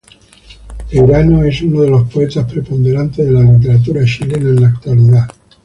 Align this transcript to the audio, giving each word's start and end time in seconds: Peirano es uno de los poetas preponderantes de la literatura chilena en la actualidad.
Peirano 0.89 1.43
es 1.43 1.61
uno 1.61 1.81
de 1.83 1.91
los 1.91 2.09
poetas 2.11 2.51
preponderantes 2.51 3.23
de 3.23 3.31
la 3.33 3.43
literatura 3.43 4.03
chilena 4.03 4.49
en 4.49 4.61
la 4.61 4.67
actualidad. 4.69 5.27